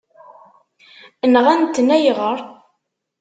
[1.33, 2.39] Nɣan-ten, ayɣer?